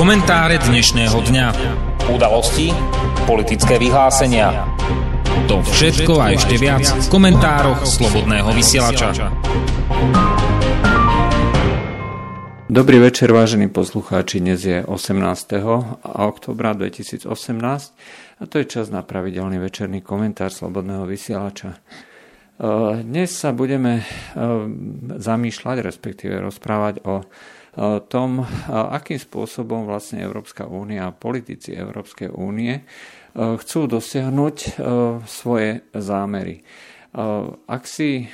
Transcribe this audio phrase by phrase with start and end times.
[0.00, 1.46] Komentáre dnešného dňa.
[2.08, 2.72] Udalosti,
[3.28, 4.64] politické vyhlásenia.
[5.44, 9.28] To všetko a ešte viac v komentároch Slobodného vysielača.
[12.64, 14.40] Dobrý večer, vážení poslucháči.
[14.40, 15.20] Dnes je 18.
[16.16, 17.28] oktobra 2018
[18.40, 21.76] a to je čas na pravidelný večerný komentár Slobodného vysielača.
[23.04, 24.08] Dnes sa budeme
[25.20, 27.20] zamýšľať, respektíve rozprávať o
[28.10, 32.82] tom, akým spôsobom vlastne Európska únia a politici Európskej únie
[33.34, 34.56] chcú dosiahnuť
[35.22, 36.66] svoje zámery.
[37.66, 38.26] Ak si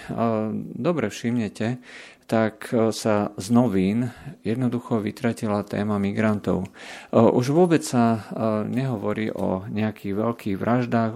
[0.73, 1.81] dobre všimnete,
[2.27, 4.11] tak e, sa z novín
[4.43, 6.67] jednoducho vytratila téma migrantov.
[6.67, 6.69] E,
[7.17, 8.21] už vôbec sa e,
[8.67, 11.13] nehovorí o nejakých veľkých vraždách,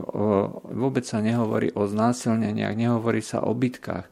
[0.71, 4.07] vôbec sa nehovorí o znásilneniach, nehovorí sa o bitkách.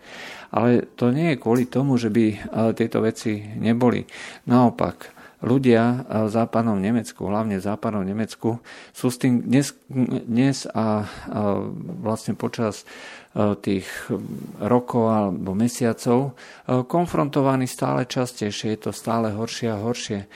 [0.49, 2.25] Ale to nie je kvôli tomu, že by
[2.73, 4.09] tieto veci neboli.
[4.49, 5.13] Naopak,
[5.45, 8.59] ľudia v západnom Nemecku, hlavne v západnom Nemecku,
[8.97, 9.77] sú s tým dnes,
[10.25, 10.89] dnes a, a
[12.01, 12.89] vlastne počas
[13.39, 13.87] E, tých
[14.59, 16.33] rokov alebo mesiacov
[16.67, 20.19] e, konfrontovaní stále častejšie, je to stále horšie a horšie.
[20.25, 20.29] E,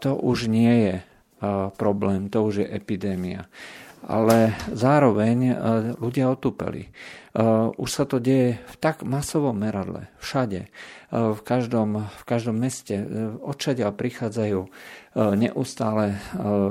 [0.00, 0.96] to už nie je
[1.74, 3.50] problém, to už je epidémia.
[4.02, 5.54] Ale zároveň
[5.98, 6.90] ľudia otupeli.
[7.78, 10.68] Už sa to deje v tak masovom meradle, všade,
[11.10, 12.98] v každom, v každom meste.
[13.40, 14.60] Odčadia prichádzajú
[15.16, 16.18] neustále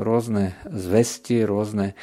[0.03, 1.95] rôzne zvesti, rôzne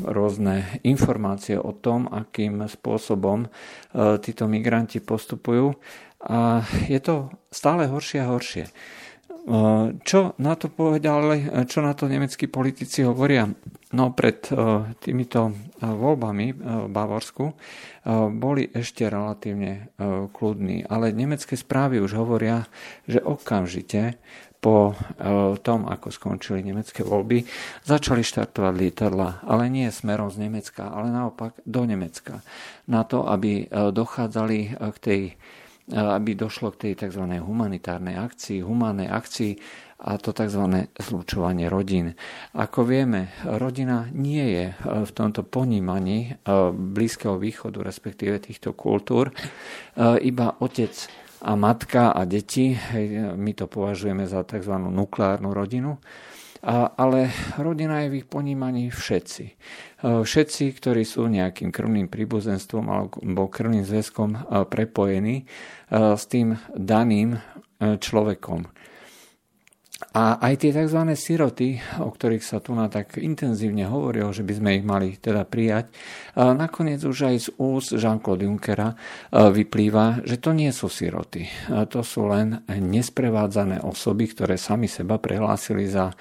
[0.00, 3.44] rôzne informácie o tom, akým spôsobom
[4.24, 5.76] títo migranti postupujú
[6.22, 8.64] a je to stále horšie a horšie.
[10.00, 13.50] Čo na to povedali, čo na to nemeckí politici hovoria?
[13.92, 14.40] No pred
[15.04, 15.52] týmito
[15.84, 17.44] voľbami v Bavorsku
[18.32, 19.92] boli ešte relatívne
[20.32, 22.64] kľudní, ale nemecké správy už hovoria,
[23.04, 24.16] že okamžite
[24.62, 24.96] po
[25.60, 27.44] tom, ako skončili nemecké voľby,
[27.84, 32.40] začali štartovať lietadla, ale nie smerom z Nemecka, ale naopak do Nemecka.
[32.88, 35.22] Na to, aby dochádzali k tej
[35.92, 37.26] aby došlo k tej tzv.
[37.42, 39.58] humanitárnej akcii, humánnej akcii
[40.02, 40.90] a to tzv.
[40.98, 42.18] zlučovanie rodín.
[42.58, 46.42] Ako vieme, rodina nie je v tomto ponímaní
[46.74, 49.30] Blízkeho východu, respektíve týchto kultúr,
[50.18, 50.90] iba otec
[51.46, 52.74] a matka a deti,
[53.38, 54.74] my to považujeme za tzv.
[54.74, 56.02] nukleárnu rodinu,
[56.98, 59.44] ale rodina je v ich ponímaní všetci.
[59.50, 59.54] E,
[60.22, 64.38] všetci, ktorí sú nejakým krvným príbuzenstvom alebo krvným zväzkom e,
[64.70, 65.44] prepojení e,
[66.14, 67.34] s tým daným
[67.82, 68.70] človekom.
[70.12, 71.00] A aj tie tzv.
[71.16, 75.48] siroty, o ktorých sa tu na tak intenzívne hovorilo, že by sme ich mali teda
[75.48, 75.88] prijať,
[76.36, 78.92] nakoniec už aj z úst Jean-Claude Junckera
[79.32, 81.48] vyplýva, že to nie sú siroty.
[81.72, 86.12] To sú len nesprevádzané osoby, ktoré sami seba prehlásili za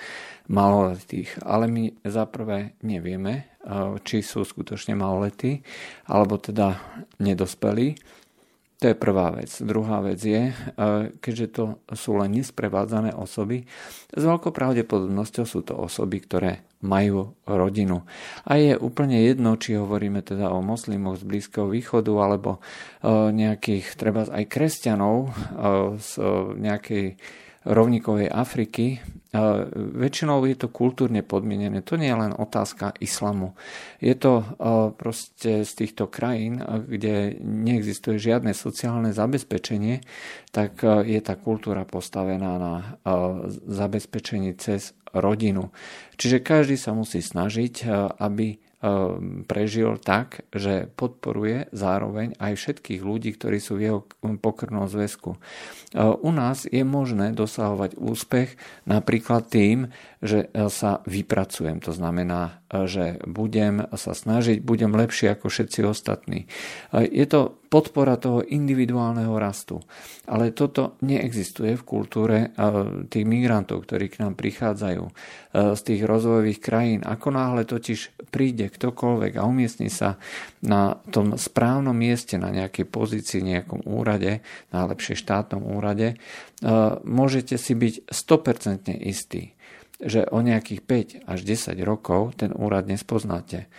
[0.47, 1.43] maloletých.
[1.43, 3.59] Ale my zaprvé nevieme,
[4.07, 5.59] či sú skutočne maloletí,
[6.07, 6.79] alebo teda
[7.19, 7.99] nedospelí
[8.81, 9.53] to je prvá vec.
[9.61, 10.53] Druhá vec je, e,
[11.21, 13.69] keďže to sú len nesprevádzané osoby,
[14.09, 18.01] s veľkou pravdepodobnosťou sú to osoby, ktoré majú rodinu.
[18.41, 22.59] A je úplne jedno, či hovoríme teda o moslimoch z Blízkeho východu alebo e,
[23.29, 25.31] nejakých, treba aj kresťanov e,
[26.01, 26.11] z
[26.57, 27.21] nejakej
[27.61, 28.97] rovníkovej Afriky.
[29.75, 31.79] Väčšinou je to kultúrne podmienené.
[31.87, 33.55] To nie je len otázka islamu.
[34.03, 34.43] Je to
[34.99, 40.03] proste z týchto krajín, kde neexistuje žiadne sociálne zabezpečenie,
[40.51, 42.73] tak je tá kultúra postavená na
[43.71, 45.71] zabezpečení cez rodinu.
[46.19, 47.87] Čiže každý sa musí snažiť,
[48.19, 48.59] aby
[49.45, 53.99] prežil tak, že podporuje zároveň aj všetkých ľudí, ktorí sú v jeho
[54.41, 55.37] pokrvnom zväzku.
[55.37, 58.57] Ehm, u nás je možné dosahovať úspech
[58.89, 61.81] napríklad tým, že e, sa vypracujem.
[61.81, 66.45] To znamená, e, že budem sa snažiť, budem lepší ako všetci ostatní.
[66.93, 69.81] E, je to podpora toho individuálneho rastu.
[70.29, 72.51] Ale toto neexistuje v kultúre
[73.07, 75.03] tých migrantov, ktorí k nám prichádzajú
[75.55, 76.99] z tých rozvojových krajín.
[77.07, 80.19] Ako náhle totiž príde ktokoľvek a umiestni sa
[80.59, 84.43] na tom správnom mieste, na nejakej pozícii, nejakom úrade,
[84.75, 86.19] najlepšie štátnom úrade,
[87.07, 89.55] môžete si byť 100% istí,
[90.01, 90.81] že o nejakých
[91.25, 93.69] 5 až 10 rokov ten úrad nespoznáte.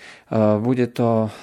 [0.63, 1.35] Bude to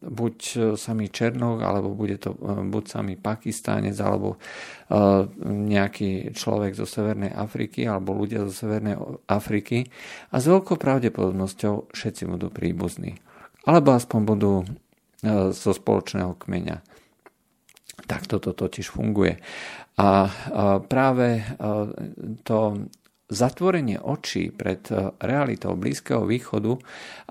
[0.00, 0.36] buď
[0.80, 4.40] samý Černok, alebo bude to buď samý Pakistánec, alebo
[5.44, 8.96] nejaký človek zo Severnej Afriky, alebo ľudia zo Severnej
[9.28, 9.84] Afriky.
[10.32, 13.20] A s veľkou pravdepodobnosťou všetci budú príbuzní.
[13.68, 14.64] Alebo aspoň budú
[15.52, 16.80] zo spoločného kmeňa.
[18.08, 19.38] Tak toto totiž funguje.
[20.00, 20.26] A
[20.88, 21.44] práve
[22.42, 22.88] to
[23.32, 26.76] zatvorenie očí pred e, realitou Blízkeho východu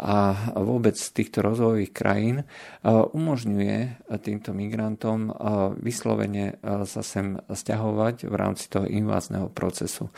[0.01, 2.45] a vôbec týchto rozvojových krajín e,
[2.89, 5.33] umožňuje týmto migrantom
[5.79, 10.09] vyslovene sa sem stiahovať v rámci toho invázneho procesu.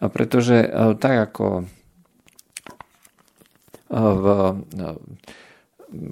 [0.00, 0.66] Pretože
[0.98, 1.64] tak ako
[3.86, 4.24] v,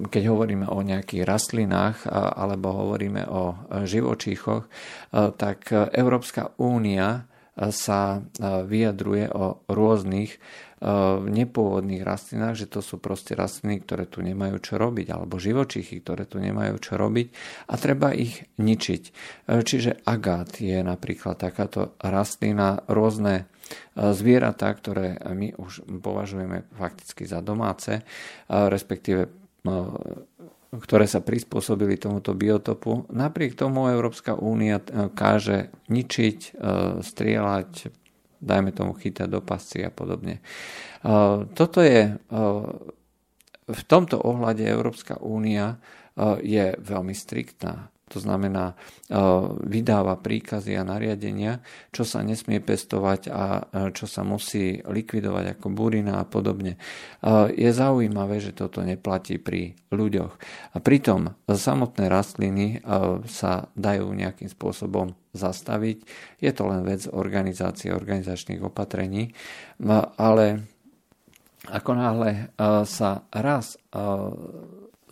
[0.09, 3.43] keď hovoríme o nejakých rastlinách alebo hovoríme o
[3.83, 4.63] živočíchoch,
[5.35, 10.39] tak Európska únia sa e, vyjadruje o rôznych e,
[11.23, 16.27] nepôvodných rastlinách, že to sú proste rastliny, ktoré tu nemajú čo robiť, alebo živočichy, ktoré
[16.27, 17.27] tu nemajú čo robiť
[17.71, 19.03] a treba ich ničiť.
[19.07, 19.11] E,
[19.63, 23.47] čiže agát je napríklad takáto rastlina, rôzne
[23.97, 28.05] zvieratá, ktoré my už považujeme fakticky za domáce,
[28.45, 29.25] respektíve
[30.81, 33.07] ktoré sa prispôsobili tomuto biotopu.
[33.11, 36.49] Napriek tomu Európska únia e, káže ničiť, e,
[37.01, 37.91] strieľať,
[38.39, 40.39] dajme tomu chytať do pasci a podobne.
[40.39, 40.41] E,
[41.55, 42.17] toto je
[43.65, 45.81] v tomto ohľade Európska únia
[46.45, 47.89] je veľmi striktná.
[48.13, 48.77] To znamená,
[49.09, 49.17] e,
[49.65, 53.65] vydáva príkazy a nariadenia, čo sa nesmie pestovať a
[53.97, 56.77] čo sa musí likvidovať ako burina a podobne.
[56.77, 56.79] E,
[57.57, 60.33] je zaujímavé, že toto neplatí pri ľuďoch.
[60.73, 62.87] A pritom samotné rastliny e,
[63.25, 66.05] sa dajú nejakým spôsobom zastaviť.
[66.45, 69.33] Je to len vec organizácie, organizačných opatrení,
[70.15, 70.63] ale
[71.67, 72.55] ako náhle
[72.87, 73.75] sa raz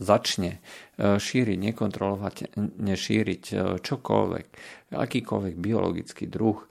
[0.01, 4.47] začne e, šíriť, nekontrolovať, nešíriť e, čokoľvek,
[4.93, 6.67] akýkoľvek biologický druh, e,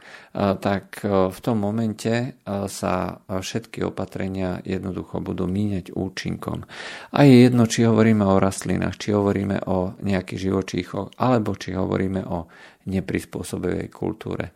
[0.59, 6.67] tak v tom momente sa všetky opatrenia jednoducho budú míňať účinkom.
[7.15, 12.27] A je jedno, či hovoríme o rastlinách, či hovoríme o nejakých živočíchoch, alebo či hovoríme
[12.27, 12.51] o
[12.83, 14.51] neprispôsobivej kultúre.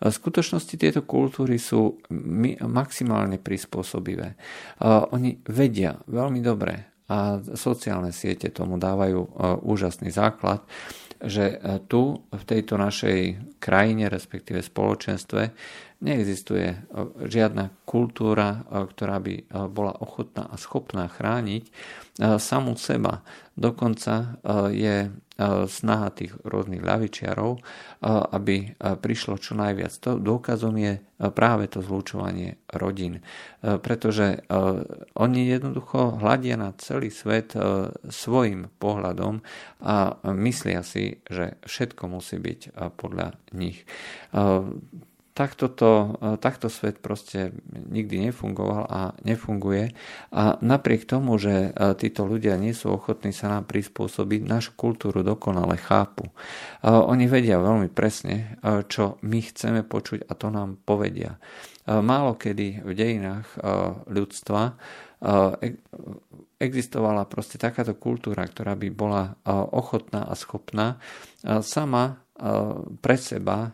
[0.00, 2.00] V skutočnosti tieto kultúry sú
[2.64, 4.32] maximálne prispôsobivé.
[5.12, 9.30] Oni vedia veľmi dobre, a sociálne siete tomu dávajú e,
[9.62, 10.66] úžasný základ,
[11.22, 15.42] že e, tu v tejto našej krajine, respektíve spoločenstve,
[16.02, 16.78] neexistuje e,
[17.24, 21.70] žiadna kultúra, ktorá by bola ochotná a schopná chrániť
[22.40, 23.22] samú seba.
[23.54, 24.40] Dokonca
[24.72, 25.12] je
[25.68, 27.60] snaha tých rôznych ľavičiarov,
[28.32, 29.92] aby prišlo čo najviac.
[30.00, 30.96] To dôkazom je
[31.36, 33.20] práve to zlúčovanie rodín.
[33.60, 34.48] Pretože
[35.12, 37.52] oni jednoducho hľadia na celý svet
[38.08, 39.44] svojim pohľadom
[39.84, 42.60] a myslia si, že všetko musí byť
[42.96, 43.84] podľa nich
[45.36, 49.92] takto, to, e, takto svet proste nikdy nefungoval a nefunguje.
[50.32, 55.20] A napriek tomu, že e, títo ľudia nie sú ochotní sa nám prispôsobiť, našu kultúru
[55.20, 56.24] dokonale chápu.
[56.24, 56.32] E,
[56.88, 58.56] oni vedia veľmi presne,
[58.88, 61.36] čo my chceme počuť a to nám povedia.
[61.86, 63.62] Málo kedy v dejinách
[64.10, 64.74] ľudstva
[66.58, 69.38] existovala proste takáto kultúra, ktorá by bola
[69.70, 70.98] ochotná a schopná
[71.62, 72.26] sama
[72.98, 73.70] pre seba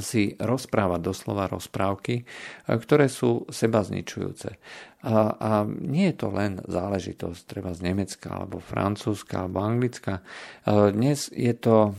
[0.00, 2.24] si rozprávať doslova rozprávky,
[2.66, 4.56] ktoré sú seba zničujúce.
[5.04, 10.24] A, a nie je to len záležitosť treba z Nemecka, alebo Francúzska, alebo Anglicka.
[10.64, 11.92] Dnes je to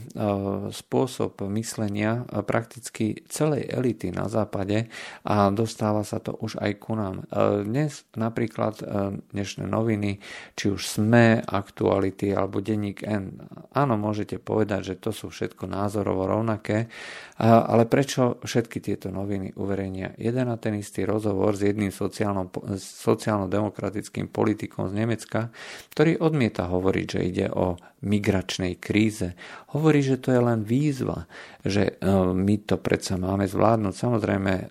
[0.73, 4.89] spôsob myslenia prakticky celej elity na západe
[5.21, 7.29] a dostáva sa to už aj ku nám.
[7.61, 8.81] Dnes napríklad
[9.29, 10.17] dnešné noviny,
[10.57, 13.37] či už SME, Aktuality alebo Denník N,
[13.77, 16.89] áno, môžete povedať, že to sú všetko názorovo rovnaké,
[17.37, 22.49] ale prečo všetky tieto noviny uverejnia jeden a ten istý rozhovor s jedným sociálnom
[22.95, 25.51] sociálno-demokratickým politikom z Nemecka,
[25.91, 27.75] ktorý odmieta hovoriť, že ide o
[28.07, 29.35] migračnej kríze.
[29.75, 31.27] Hovorí, že to je len výzva,
[31.65, 33.93] že e, my to predsa máme zvládnuť.
[33.97, 34.65] Samozrejme, e,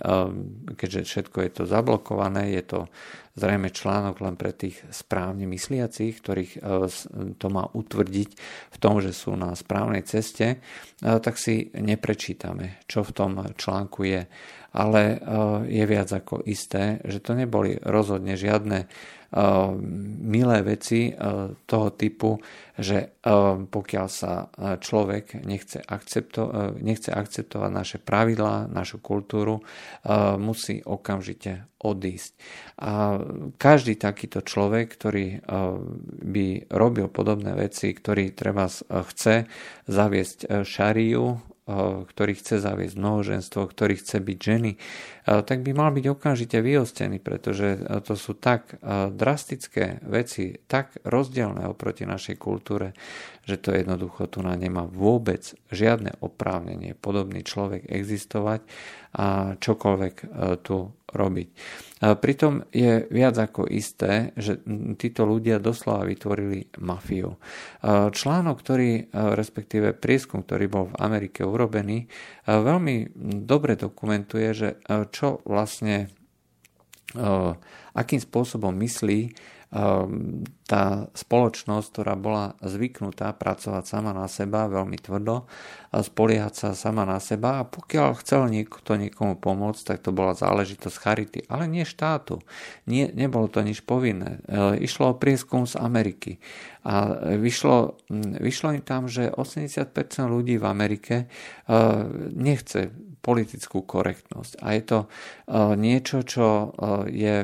[0.72, 2.80] keďže všetko je to zablokované, je to
[3.34, 6.60] zrejme článok len pre tých správne mysliacich, ktorých e,
[7.36, 8.30] to má utvrdiť
[8.72, 10.62] v tom, že sú na správnej ceste,
[11.02, 14.24] tak si neprečítame, čo v tom článku je
[14.74, 15.18] ale eh,
[15.70, 18.90] je viac ako isté, že to neboli rozhodne žiadne eh,
[20.26, 22.42] milé veci eh, toho typu,
[22.74, 23.22] že
[23.70, 29.62] pokiaľ sa človek nechce, akcepto- nechce akceptovať naše pravidlá, našu kultúru,
[30.42, 32.34] musí okamžite odísť.
[32.82, 33.22] A
[33.62, 35.38] každý takýto človek, ktorý
[36.26, 39.46] by robil podobné veci, ktorý treba chce
[39.86, 44.76] zaviesť šariu ktorý chce zaviesť mnohoženstvo, ktorý chce byť ženy,
[45.24, 48.76] tak by mal byť okamžite vyostený, pretože to sú tak
[49.16, 52.92] drastické veci, tak rozdielne oproti našej kultúre,
[53.48, 58.60] že to jednoducho tu na nemá vôbec žiadne oprávnenie podobný človek existovať
[59.16, 60.14] a čokoľvek
[60.60, 61.48] tu robiť.
[62.04, 64.60] Pritom je viac ako isté, že
[65.00, 67.40] títo ľudia doslova vytvorili mafiu.
[67.86, 69.02] Článok, ktorý, e,
[69.32, 72.06] respektíve prieskum, ktorý bol v Amerike urobený, e,
[72.44, 74.68] veľmi dobre dokumentuje, že
[75.14, 76.12] čo vlastne
[77.94, 79.20] akým spôsobom myslí
[80.64, 85.50] tá spoločnosť, ktorá bola zvyknutá pracovať sama na seba veľmi tvrdo
[85.90, 90.38] a spoliehať sa sama na seba a pokiaľ chcel niekto niekomu pomôcť, tak to bola
[90.38, 92.38] záležitosť charity, ale nie štátu.
[92.86, 94.38] Nie, nebolo to nič povinné.
[94.46, 96.38] E, išlo o prieskum z Ameriky
[96.86, 97.98] a vyšlo,
[98.38, 99.90] vyšlo im tam, že 80%
[100.30, 101.26] ľudí v Amerike e,
[102.30, 104.60] nechce politickú korektnosť.
[104.60, 105.06] A je to e,
[105.80, 106.66] niečo, čo e,
[107.08, 107.34] je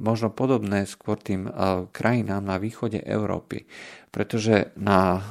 [0.00, 1.44] možno podobné skôr tým
[1.92, 3.68] krajinám na východe Európy.
[4.12, 5.24] Pretože na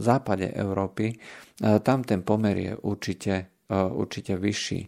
[0.00, 1.12] západe Európy
[1.60, 3.34] tam ten pomer je určite,
[3.68, 4.80] určite vyšší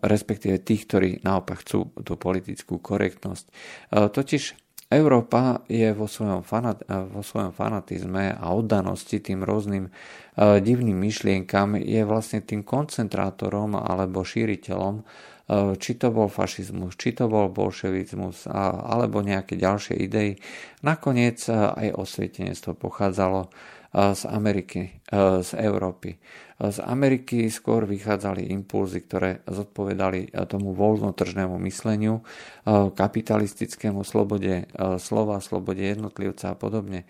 [0.00, 3.44] respektíve tých, ktorí naopak chcú tú politickú korektnosť.
[3.90, 4.42] Totiž
[4.90, 11.78] Európa je vo svojom, fanat, vo svojom fanatizme a oddanosti tým rôznym uh, divným myšlienkam
[11.78, 18.50] je vlastne tým koncentrátorom alebo šíriteľom, uh, či to bol fašizmus, či to bol bolševizmus
[18.50, 18.50] uh,
[18.90, 20.34] alebo nejaké ďalšie idei.
[20.82, 23.46] Nakoniec aj osvietenectvo pochádzalo
[23.90, 25.02] z Ameriky,
[25.42, 26.14] z Európy.
[26.60, 34.96] Z Ameriky skôr vychádzali impulzy, ktoré zodpovedali eh, tomu voľnotržnému mysleniu, eh, kapitalistickému slobode eh,
[35.00, 37.08] slova, slobode jednotlivca a podobne.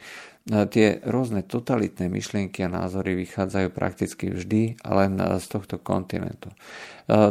[0.51, 6.49] Tie rôzne totalitné myšlienky a názory vychádzajú prakticky vždy len z tohto kontinentu.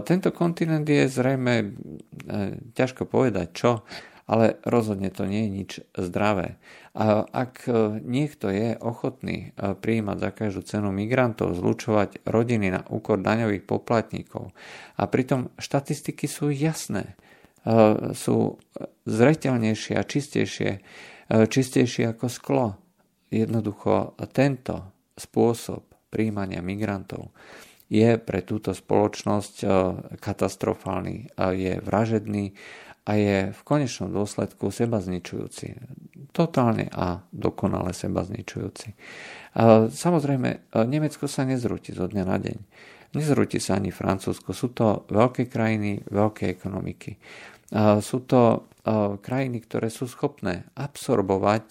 [0.05, 1.73] Tento kontinent je zrejme
[2.77, 3.71] ťažko povedať čo,
[4.29, 6.61] ale rozhodne to nie je nič zdravé.
[6.93, 12.85] A ak e, niekto je ochotný e, prijímať za každú cenu migrantov, zlučovať rodiny na
[12.93, 14.53] úkor daňových poplatníkov,
[15.01, 17.17] a pritom štatistiky sú jasné,
[17.65, 18.61] e, sú
[19.09, 20.71] zreteľnejšie a čistejšie,
[21.29, 22.67] čistejšie ako sklo.
[23.33, 27.33] Jednoducho tento spôsob príjmania migrantov
[27.89, 29.55] je pre túto spoločnosť
[30.17, 32.57] katastrofálny, je vražedný
[33.09, 35.73] a je v konečnom dôsledku seba zničujúci.
[36.29, 38.93] Totálne a dokonale seba zničujúci.
[39.89, 42.57] Samozrejme, Nemecko sa nezrúti zo dňa na deň.
[43.17, 44.53] Nezrúti sa ani Francúzsko.
[44.53, 47.17] Sú to veľké krajiny, veľké ekonomiky.
[48.05, 48.69] Sú to
[49.25, 51.65] krajiny, ktoré sú schopné absorbovať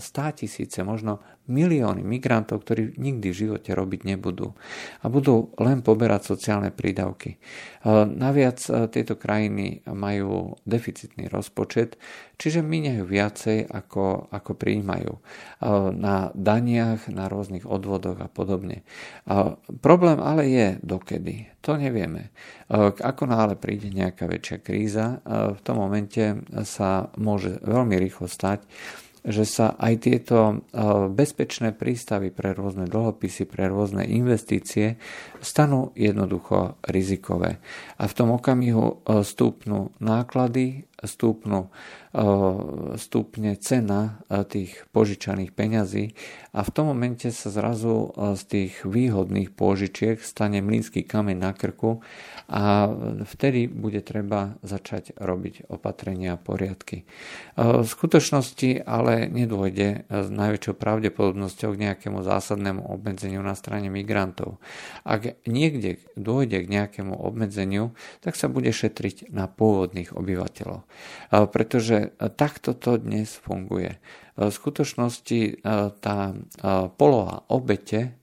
[0.00, 4.52] 100 tisíce, možno milióny migrantov, ktorí nikdy v živote robiť nebudú
[5.00, 7.34] a budú len poberať sociálne prídavky.
[7.34, 7.38] E,
[8.04, 11.96] naviac e, tieto krajiny majú deficitný rozpočet,
[12.36, 15.20] čiže míňajú viacej ako, ako prijímajú e,
[15.96, 18.84] na daniach, na rôznych odvodoch a podobne.
[19.80, 21.48] Problém ale je dokedy.
[21.64, 22.30] To nevieme.
[23.02, 28.64] Ako náhle príde nejaká väčšia kríza, v tom momente sa môže veľmi rýchlo stať,
[29.22, 30.54] že sa aj tieto e,
[31.12, 34.96] bezpečné prístavy pre rôzne dlhopisy, pre rôzne investície
[35.38, 37.60] stanú jednoducho rizikové.
[38.00, 41.70] A v tom okamihu e, stúpnú náklady, stúpnú,
[42.14, 42.20] e,
[42.98, 46.16] stúpne cena tých požičaných peňazí
[46.56, 52.00] a v tom momente sa zrazu z tých výhodných pôžičiek stane mlínsky kameň na krku
[52.48, 52.88] a
[53.28, 57.04] vtedy bude treba začať robiť opatrenia a poriadky.
[57.54, 64.56] V skutočnosti ale nedôjde s najväčšou pravdepodobnosťou k nejakému zásadnému obmedzeniu na strane migrantov.
[65.04, 67.92] Ak niekde dôjde k nejakému obmedzeniu,
[68.24, 70.87] tak sa bude šetriť na pôvodných obyvateľov.
[71.30, 74.00] Pretože takto to dnes funguje.
[74.38, 75.66] V skutočnosti
[75.98, 76.18] tá
[76.94, 78.16] poloha obete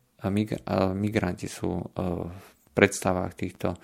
[0.96, 2.46] migranti sú v
[2.76, 3.80] predstavách týchto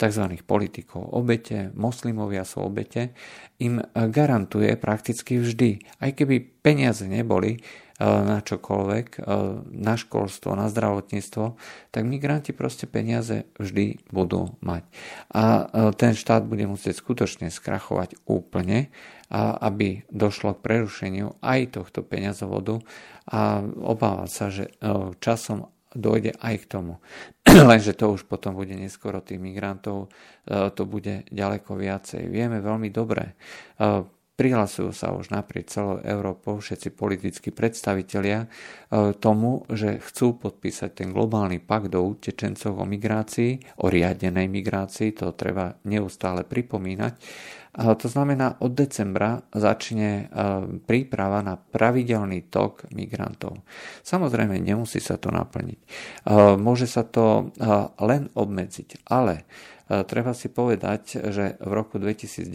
[0.00, 0.24] tzv.
[0.40, 1.12] politikov.
[1.12, 3.12] Obete, moslimovia sú obete,
[3.60, 7.60] im garantuje prakticky vždy, aj keby peniaze neboli, e,
[8.00, 9.20] na čokoľvek, e,
[9.76, 11.44] na školstvo, na zdravotníctvo,
[11.92, 14.88] tak migranti proste peniaze vždy budú mať.
[15.36, 15.64] A e,
[15.94, 18.88] ten štát bude musieť skutočne skrachovať úplne,
[19.30, 22.82] aby došlo k prerušeniu aj tohto peňazovodu
[23.30, 24.74] a obáva sa, že
[25.22, 27.02] časom dojde aj k tomu.
[27.70, 30.10] Lenže to už potom bude neskoro tých migrantov,
[30.46, 32.30] e, to bude ďaleko viacej.
[32.30, 33.34] Vieme veľmi dobre,
[33.78, 34.06] e,
[34.40, 38.48] prihlasujú sa už naprieč celou Európou všetci politickí predstavitelia
[39.20, 45.36] tomu, že chcú podpísať ten globálny pakt o utečencoch o migrácii, o riadenej migrácii, to
[45.36, 47.12] treba neustále pripomínať.
[47.70, 50.26] To znamená, od decembra začne
[50.88, 53.62] príprava na pravidelný tok migrantov.
[54.02, 55.78] Samozrejme, nemusí sa to naplniť.
[56.58, 57.54] Môže sa to
[58.02, 59.46] len obmedziť, ale
[59.90, 62.46] Treba si povedať, že v roku 2019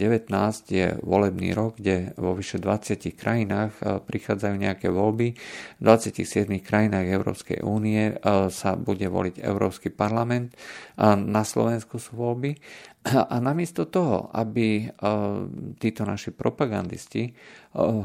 [0.72, 3.76] je volebný rok, kde vo vyše 20 krajinách
[4.08, 5.36] prichádzajú nejaké voľby.
[5.76, 8.16] V 27 krajinách Európskej únie
[8.48, 10.56] sa bude voliť Európsky parlament.
[11.04, 12.56] Na Slovensku sú voľby
[13.06, 14.90] a namiesto toho, aby
[15.78, 17.30] títo naši propagandisti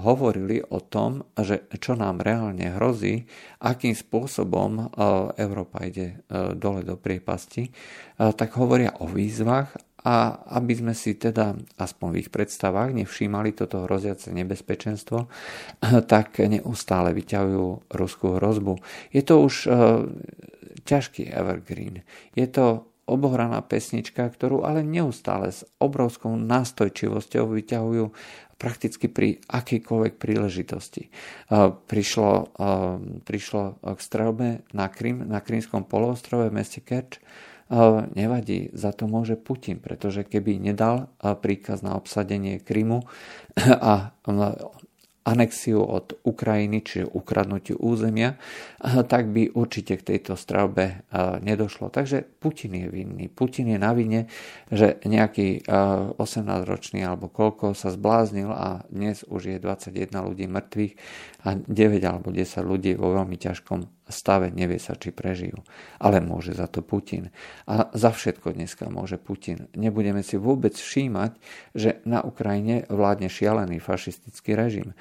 [0.05, 3.25] hovorili o tom, že čo nám reálne hrozí,
[3.65, 4.93] akým spôsobom
[5.41, 6.21] Európa ide
[6.53, 7.73] dole do priepasti,
[8.13, 9.73] tak hovoria o výzvach
[10.05, 15.29] a aby sme si teda aspoň v ich predstavách nevšímali toto hroziace nebezpečenstvo,
[16.13, 18.77] tak neustále vyťahujú ruskú hrozbu.
[19.13, 19.65] Je to už
[20.85, 22.01] ťažký evergreen.
[22.33, 28.05] Je to obohraná pesnička, ktorú ale neustále s obrovskou nástojčivosťou vyťahujú
[28.55, 31.09] prakticky pri akýkoľvek príležitosti.
[31.89, 32.31] Prišlo,
[33.25, 37.17] prišlo k strelbe na Krym, na Krymskom poloostrove v meste Kerč.
[38.13, 41.09] Nevadí, za to môže Putin, pretože keby nedal
[41.41, 43.01] príkaz na obsadenie Krymu
[43.91, 44.13] a
[45.21, 48.41] anexiu od Ukrajiny, čiže ukradnutiu územia,
[48.81, 51.05] tak by určite k tejto strelbe
[51.45, 51.93] nedošlo.
[51.93, 53.29] Takže Putin je vinný.
[53.29, 54.25] Putin je na vine,
[54.73, 55.61] že nejaký
[56.17, 60.93] 18-ročný alebo koľko sa zbláznil a dnes už je 21 ľudí mŕtvych
[61.45, 65.63] a 9 alebo 10 ľudí vo veľmi ťažkom stave, nevie sa, či prežijú.
[65.97, 67.31] Ale môže za to Putin.
[67.65, 69.71] A za všetko dneska môže Putin.
[69.73, 71.31] Nebudeme si vôbec všímať,
[71.73, 74.91] že na Ukrajine vládne šialený fašistický režim.
[74.91, 74.95] E,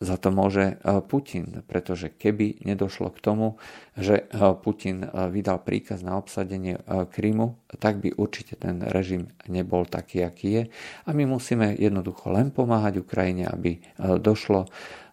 [0.00, 3.60] za to môže e, Putin, pretože keby nedošlo k tomu,
[3.94, 10.24] že e, Putin vydal príkaz na obsadenie Krymu, tak by určite ten režim nebol taký,
[10.24, 10.62] aký je.
[11.04, 14.66] A my musíme jednoducho len pomáhať Ukrajine, aby došlo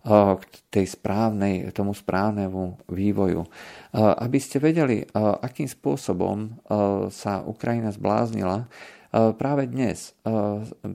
[0.03, 3.47] k tej správnej, tomu správnemu vývoju.
[3.95, 6.59] Aby ste vedeli, akým spôsobom
[7.07, 8.67] sa Ukrajina zbláznila,
[9.13, 10.17] Práve dnes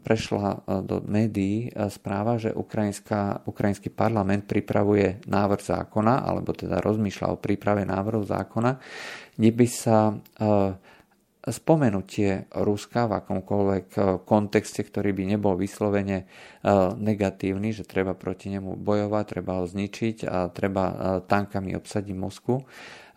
[0.02, 7.86] prešla do médií správa, že ukrajinský parlament pripravuje návrh zákona, alebo teda rozmýšľa o príprave
[7.86, 8.74] návrhu zákona,
[9.38, 10.18] kde by sa
[11.50, 18.52] spomenutie Ruska v akomkoľvek eh, kontexte, ktorý by nebol vyslovene eh, negatívny, že treba proti
[18.52, 22.56] nemu bojovať, treba ho zničiť a treba eh, tankami obsadiť Moskvu,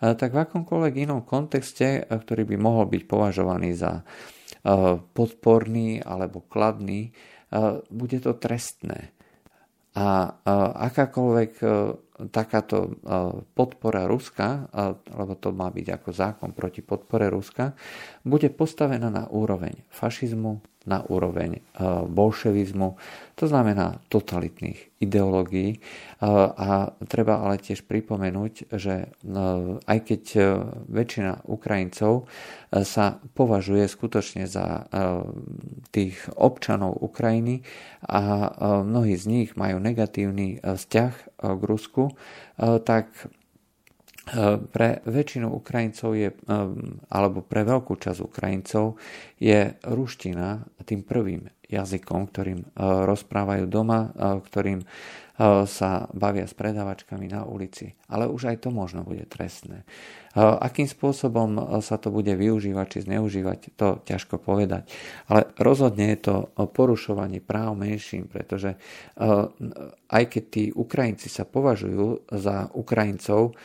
[0.02, 4.02] tak v akomkoľvek inom kontexte, ktorý by mohol byť považovaný za
[5.13, 7.13] podporný alebo kladný,
[7.86, 9.13] bude to trestné.
[9.94, 10.41] A
[10.89, 11.54] akákoľvek
[12.30, 13.02] takáto
[13.58, 14.70] podpora Ruska,
[15.10, 17.74] lebo to má byť ako zákon proti podpore Ruska,
[18.22, 21.62] bude postavená na úroveň fašizmu, na úroveň
[22.10, 22.98] bolševizmu,
[23.38, 25.78] to znamená totalitných ideológií.
[26.22, 29.13] A treba ale tiež pripomenúť, že
[29.86, 30.24] aj keď
[30.89, 32.30] väčšina Ukrajincov
[32.72, 34.89] sa považuje skutočne za
[35.94, 37.62] tých občanov Ukrajiny
[38.06, 38.50] a
[38.82, 42.13] mnohí z nich majú negatívny vzťah k Rusku,
[42.86, 43.10] tak
[44.70, 46.30] pre väčšinu Ukrajincov je,
[47.10, 49.02] alebo pre veľkú časť Ukrajincov
[49.42, 52.60] je ruština tým prvým jazykom, ktorým
[53.08, 54.14] rozprávajú doma,
[54.46, 54.86] ktorým
[55.66, 57.98] sa bavia s predávačkami na ulici.
[58.14, 59.82] Ale už aj to možno bude trestné.
[60.38, 64.86] Akým spôsobom sa to bude využívať či zneužívať, to ťažko povedať.
[65.34, 66.36] Ale rozhodne je to
[66.78, 68.78] porušovanie práv menším, pretože
[70.14, 73.58] aj keď tí Ukrajinci sa považujú za Ukrajincov,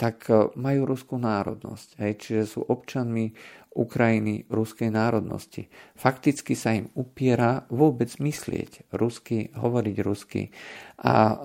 [0.00, 1.88] tak majú ruskú národnosť.
[2.00, 3.32] Hej, čiže sú občanmi
[3.70, 5.70] Ukrajiny ruskej národnosti.
[5.94, 10.50] Fakticky sa im upiera vôbec myslieť rusky, hovoriť rusky
[11.06, 11.38] a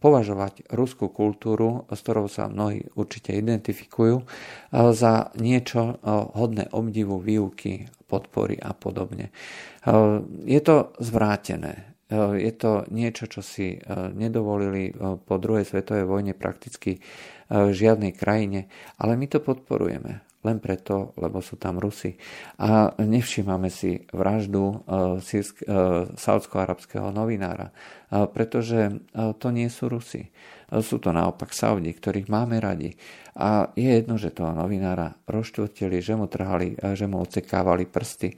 [0.00, 4.24] považovať ruskú kultúru, s ktorou sa mnohí určite identifikujú,
[4.72, 6.00] za niečo
[6.40, 9.28] hodné obdivu, výuky, podpory a podobne.
[10.48, 12.00] Je to zvrátené.
[12.16, 13.76] Je to niečo, čo si
[14.16, 14.88] nedovolili
[15.28, 16.96] po druhej svetovej vojne prakticky
[17.50, 18.68] žiadnej krajine,
[19.00, 22.14] ale my to podporujeme len preto, lebo sú tam Rusi.
[22.62, 29.02] A nevšímame si vraždu uh, sírsk, uh, saudsko-arabského novinára, uh, pretože
[29.42, 30.30] to nie sú Rusi.
[30.68, 32.92] Sú to naopak Saudi, ktorých máme radi.
[33.40, 38.36] A je jedno, že toho novinára rozštvrtili, že mu trhali, že mu ocekávali prsty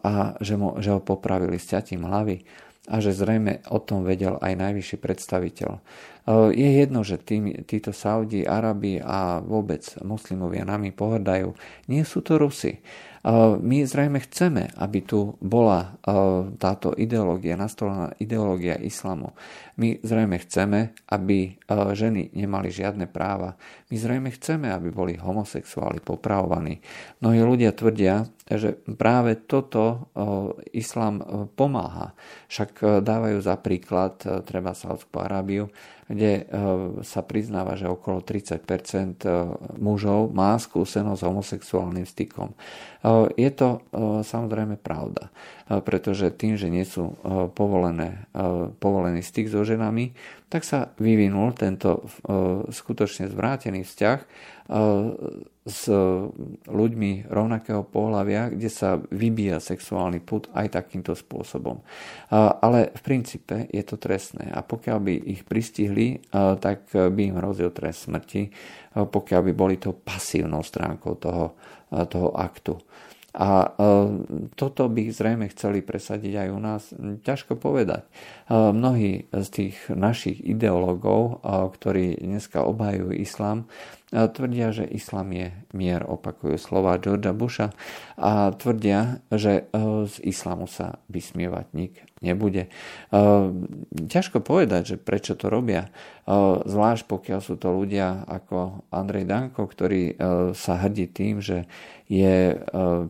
[0.00, 2.40] a že, mu, že ho popravili s ťatím hlavy
[2.86, 5.70] a že zrejme o tom vedel aj najvyšší predstaviteľ.
[6.50, 11.54] Je jedno, že tí, títo Saudi, Arabi a vôbec moslimovia nami pohrdajú.
[11.86, 12.82] Nie sú to Rusy.
[13.58, 15.98] My zrejme chceme, aby tu bola
[16.62, 19.34] táto ideológia, nastolená ideológia islamu.
[19.74, 21.58] My zrejme chceme, aby
[21.98, 23.58] ženy nemali žiadne práva.
[23.90, 26.78] My zrejme chceme, aby boli homosexuáli popravovaní.
[27.18, 30.06] Mnohí ľudia tvrdia, že práve toto
[30.70, 32.14] islám pomáha.
[32.46, 35.66] Však dávajú za príklad treba Saudskú Arábiu,
[36.06, 36.46] kde
[37.02, 39.26] sa priznáva, že okolo 30%
[39.82, 42.54] mužov má skúsenosť s homosexuálnym stykom.
[43.34, 43.82] Je to
[44.22, 45.34] samozrejme pravda,
[45.66, 47.18] pretože tým, že nie sú
[47.58, 48.30] povolené,
[48.78, 50.14] povolený styk so ženami,
[50.46, 52.06] tak sa vyvinul tento
[52.70, 54.18] skutočne zvrátený vzťah
[55.66, 55.82] s
[56.70, 61.82] ľuďmi rovnakého pohľavia, kde sa vybíja sexuálny put aj takýmto spôsobom.
[62.30, 66.22] Ale v princípe je to trestné a pokiaľ by ich pristihli,
[66.62, 68.54] tak by im hrozil trest smrti,
[68.94, 71.58] pokiaľ by boli to pasívnou stránkou toho,
[71.90, 72.78] toho aktu.
[73.36, 73.68] A
[74.56, 76.82] toto by zrejme chceli presadiť aj u nás.
[77.20, 78.08] Ťažko povedať.
[78.48, 83.68] Mnohí z tých našich ideológov, ktorí dneska obhajujú islám,
[84.10, 87.74] tvrdia, že islám je mier, opakujú slova Georgia Busha.
[88.14, 89.66] A tvrdia, že
[90.06, 92.72] z islamu sa vysmievať nik nebude.
[93.92, 95.92] Ťažko povedať, že prečo to robia,
[96.64, 100.16] zvlášť pokiaľ sú to ľudia ako Andrej Danko, ktorý
[100.56, 101.68] sa hrdí tým, že
[102.06, 102.56] je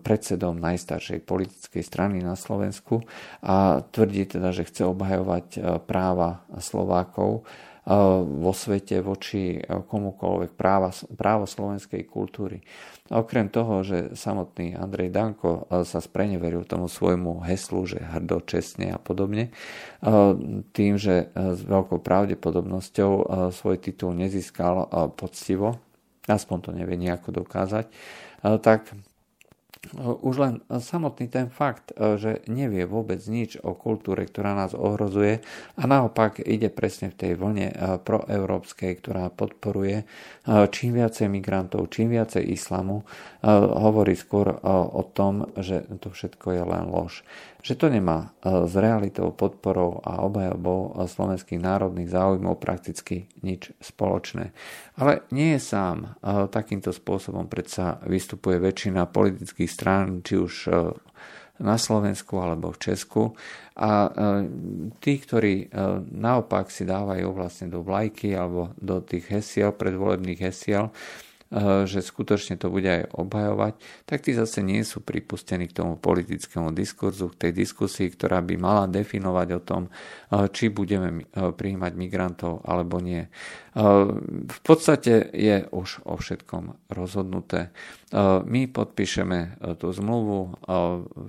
[0.01, 3.05] predsedom najstaršej politickej strany na Slovensku
[3.45, 7.45] a tvrdí teda, že chce obhajovať práva Slovákov
[7.87, 12.59] vo svete voči komukoľvek práva, právo slovenskej kultúry.
[13.15, 18.99] Okrem toho, že samotný Andrej Danko sa spreneveril tomu svojmu heslu, že hrdo, čestne a
[18.99, 19.55] podobne,
[20.75, 23.13] tým, že s veľkou pravdepodobnosťou
[23.55, 25.79] svoj titul nezískal poctivo,
[26.27, 27.87] aspoň to nevie nejako dokázať,
[28.67, 28.91] tak
[29.95, 35.45] už len samotný ten fakt, e, že nevie vôbec nič o kultúre, ktorá nás ohrozuje
[35.79, 40.05] a naopak ide presne v tej vlne e, proeurópskej, ktorá podporuje e,
[40.73, 43.07] čím viacej migrantov, čím viacej islamu,
[43.47, 47.23] hovorí skôr o tom, že to všetko je len lož
[47.67, 54.55] že to nemá s realitou, podporou a obhajobou slovenských národných záujmov prakticky nič spoločné.
[54.95, 56.15] Ale nie je sám.
[56.55, 60.55] Takýmto spôsobom predsa vystupuje väčšina politických strán, či už
[61.59, 63.35] na Slovensku alebo v Česku.
[63.83, 64.15] A
[65.03, 65.67] tí, ktorí
[66.15, 70.95] naopak si dávajú vlastne do vlajky alebo do tých hesiel, predvolebných hesiel,
[71.87, 76.75] že skutočne to bude aj obhajovať, tak tí zase nie sú pripustení k tomu politickému
[76.75, 81.93] diskurzu, k tej diskusii, ktorá by mala definovať o tom, eh, či budeme eh, prijímať
[81.95, 83.31] migrantov alebo nie.
[83.77, 87.77] V podstate je už o všetkom rozhodnuté.
[88.49, 90.57] My podpíšeme tú zmluvu,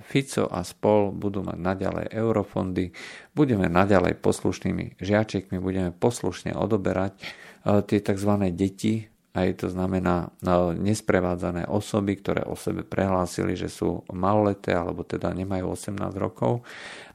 [0.08, 2.96] Fico a spol budú mať naďalej eurofondy,
[3.36, 7.20] budeme naďalej poslušnými žiačikmi, budeme poslušne odoberať
[7.68, 8.32] tie tzv.
[8.56, 15.06] deti aj to znamená no, nesprevádzané osoby, ktoré o sebe prehlásili, že sú maloleté alebo
[15.06, 16.66] teda nemajú 18 rokov.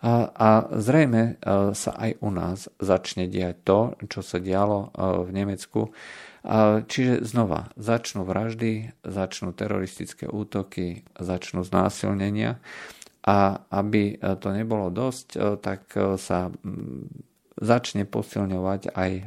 [0.06, 1.32] A, a zrejme e,
[1.74, 4.88] sa aj u nás začne diať to, čo sa dialo e,
[5.26, 5.90] v Nemecku.
[6.90, 12.58] Čiže znova, začnú vraždy, začnú teroristické útoky, začnú znásilnenia
[13.22, 16.50] a aby to nebolo dosť, e, tak sa
[17.62, 19.22] začne posilňovať aj e,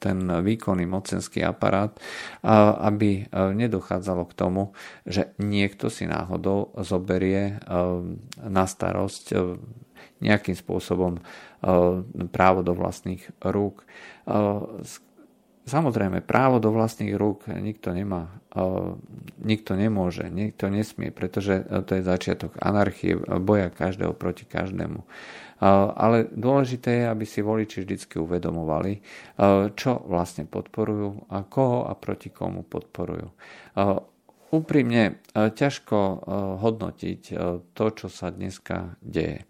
[0.00, 1.92] ten výkonný mocenský aparát,
[2.80, 4.62] aby e, nedochádzalo k tomu,
[5.04, 7.54] že niekto si náhodou zoberie e,
[8.48, 9.36] na starosť
[10.18, 11.22] nejakým spôsobom
[12.34, 13.86] právo do vlastných rúk.
[15.68, 18.32] Samozrejme, právo do vlastných rúk nikto nemá,
[19.36, 25.04] nikto nemôže, nikto nesmie, pretože to je začiatok anarchie, boja každého proti každému.
[25.92, 29.04] Ale dôležité je, aby si voliči vždy uvedomovali,
[29.76, 33.28] čo vlastne podporujú a koho a proti komu podporujú.
[34.48, 35.98] Úprimne ťažko
[36.64, 37.20] hodnotiť
[37.76, 39.44] to, čo sa dneska deje.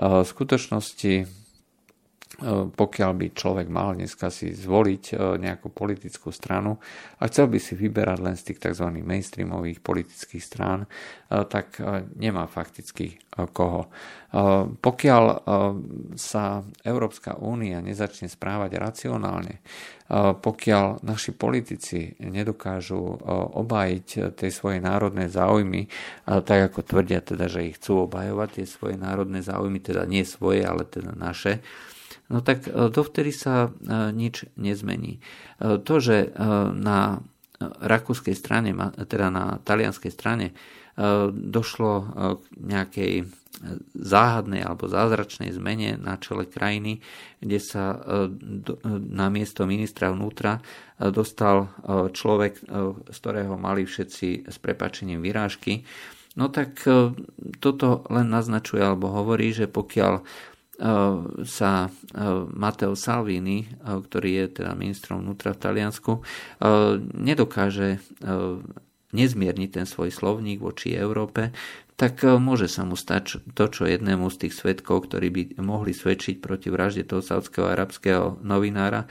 [0.00, 1.39] V skutočnosti
[2.72, 6.80] pokiaľ by človek mal dneska si zvoliť nejakú politickú stranu
[7.20, 8.88] a chcel by si vyberať len z tých tzv.
[9.04, 10.88] mainstreamových politických strán,
[11.28, 11.76] tak
[12.16, 13.20] nemá fakticky
[13.52, 13.92] koho.
[14.80, 15.24] Pokiaľ
[16.16, 19.60] sa Európska únia nezačne správať racionálne,
[20.40, 22.98] pokiaľ naši politici nedokážu
[23.54, 25.86] obájiť tie svoje národné záujmy,
[26.24, 30.66] tak ako tvrdia teda, že ich chcú obhajovať, tie svoje národné záujmy, teda nie svoje,
[30.66, 31.62] ale teda naše,
[32.30, 33.74] no tak dovtedy sa
[34.14, 35.18] nič nezmení.
[35.58, 36.32] To, že
[36.78, 37.20] na
[37.60, 38.72] rakúskej strane,
[39.04, 40.56] teda na talianskej strane
[41.34, 41.92] došlo
[42.38, 43.12] k nejakej
[43.92, 47.04] záhadnej alebo zázračnej zmene na čele krajiny,
[47.44, 51.68] kde sa e, e, na miesto ministra vnútra e, dostal
[52.14, 52.64] človek,
[53.10, 55.84] z ktorého mali všetci s prepačením vyrážky.
[56.38, 56.86] No tak
[57.58, 60.22] toto len naznačuje alebo hovorí, že pokiaľ
[61.44, 61.92] sa
[62.56, 66.12] Matteo Salvini, ktorý je teda ministrom vnútra v Taliansku,
[67.12, 68.00] nedokáže
[69.12, 71.52] nezmierniť ten svoj slovník voči Európe,
[72.00, 76.40] tak môže sa mu stať to, čo jednému z tých svetkov, ktorí by mohli svedčiť
[76.40, 79.04] proti vražde toho saudského arabského novinára,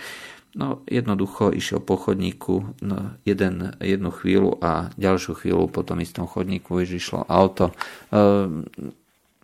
[0.58, 6.26] No, jednoducho išiel po chodníku no, jeden, jednu chvíľu a ďalšiu chvíľu po tom istom
[6.26, 7.70] chodníku už išlo auto.
[7.70, 7.74] E,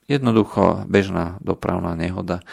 [0.05, 2.41] jednoducho bežná dopravná nehoda.
[2.41, 2.45] E,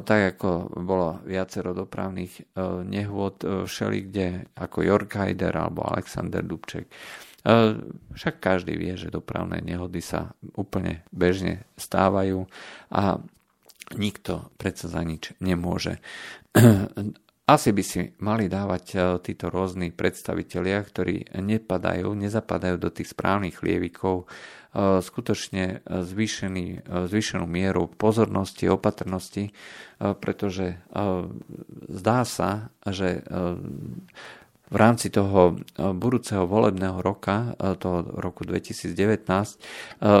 [0.00, 2.42] tak ako bolo viacero dopravných e,
[2.84, 6.88] nehôd e, všeli kde ako Jörg Haider alebo Alexander Dubček.
[8.12, 12.44] Však každý vie, že dopravné nehody sa úplne bežne stávajú
[12.92, 13.22] a
[13.96, 16.02] nikto predsa za nič nemôže.
[17.48, 23.64] Asi by si mali dávať e, títo rôzni predstavitelia, ktorí nepadajú, nezapadajú do tých správnych
[23.64, 29.56] lievikov, e, skutočne zvýšený, e, zvýšenú mieru pozornosti, opatrnosti,
[29.98, 30.78] pretože
[31.90, 33.26] zdá sa, že
[34.68, 39.56] v rámci toho e, budúceho volebného roka, e, toho roku 2019, e,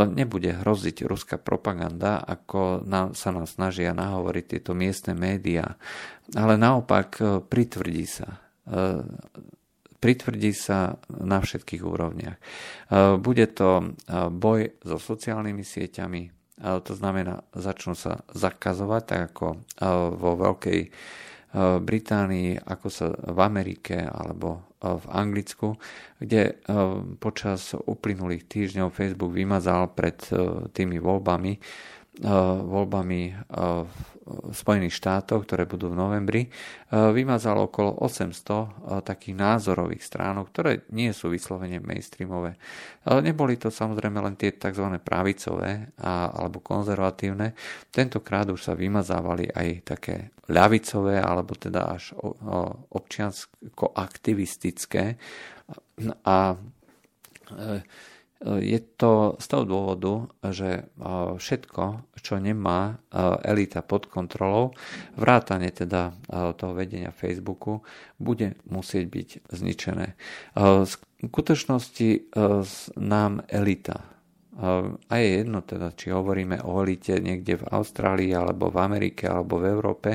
[0.08, 5.76] nebude hroziť ruská propaganda, ako sa nám snažia nahovoriť tieto miestne médiá,
[6.32, 8.40] ale naopak pritvrdí sa
[9.98, 12.38] pritvrdí sa na všetkých úrovniach.
[13.18, 13.96] Bude to
[14.30, 16.22] boj so sociálnymi sieťami,
[16.60, 19.46] to znamená, začnú sa zakazovať, tak ako
[20.20, 20.80] vo veľkej
[21.56, 25.74] Británii, ako sa v Amerike alebo v Anglicku,
[26.20, 26.60] kde
[27.18, 30.20] počas uplynulých týždňov Facebook vymazal pred
[30.76, 31.56] tými voľbami
[32.18, 33.22] voľbami
[34.28, 36.52] v Spojených štátoch, ktoré budú v novembri,
[36.92, 42.60] vymazalo okolo 800 takých názorových stránok, ktoré nie sú vyslovene mainstreamové.
[43.08, 45.00] Neboli to samozrejme len tie tzv.
[45.00, 47.56] pravicové alebo konzervatívne.
[47.88, 52.12] Tentokrát už sa vymazávali aj také ľavicové alebo teda až
[52.92, 55.16] občiansko-aktivistické
[56.28, 56.52] a
[58.42, 60.12] je to z toho dôvodu,
[60.54, 60.86] že
[61.42, 63.02] všetko, čo nemá
[63.42, 64.78] elita pod kontrolou,
[65.18, 66.14] vrátane teda
[66.54, 67.82] toho vedenia Facebooku,
[68.14, 70.14] bude musieť byť zničené.
[70.54, 70.86] V
[71.26, 72.30] skutočnosti
[72.94, 74.06] nám elita,
[74.94, 79.58] a je jedno teda, či hovoríme o elite niekde v Austrálii, alebo v Amerike, alebo
[79.58, 80.10] v Európe,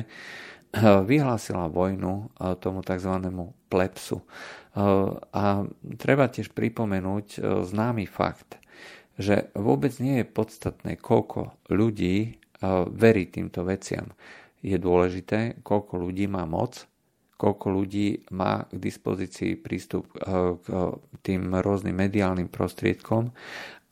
[0.82, 3.14] vyhlásila vojnu tomu tzv.
[3.70, 4.26] plepsu.
[5.30, 5.44] A
[6.02, 7.38] treba tiež pripomenúť
[7.70, 8.58] známy fakt,
[9.22, 12.42] že vôbec nie je podstatné, koľko ľudí
[12.90, 14.10] verí týmto veciam.
[14.66, 16.90] Je dôležité, koľko ľudí má moc,
[17.38, 20.66] koľko ľudí má k dispozícii prístup k
[21.22, 23.30] tým rôznym mediálnym prostriedkom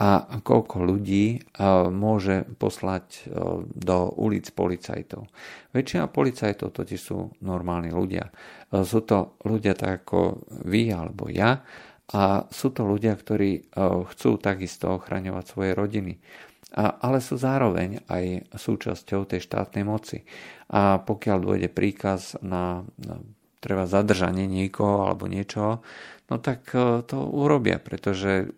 [0.02, 1.54] a koľko ľudí
[1.94, 3.30] môže poslať
[3.70, 5.30] do ulic policajtov.
[5.78, 8.34] Väčšina policajtov totiž sú normálni ľudia.
[8.82, 11.62] Sú to ľudia tak ako vy alebo ja
[12.18, 16.18] a sú to ľudia, ktorí chcú takisto ochraňovať svoje rodiny.
[16.82, 20.26] Ale sú zároveň aj súčasťou tej štátnej moci.
[20.74, 22.88] A pokiaľ dôjde príkaz na,
[23.62, 25.86] treba zadržanie niekoho alebo niečoho,
[26.26, 26.74] no tak
[27.06, 28.50] to urobia, pretože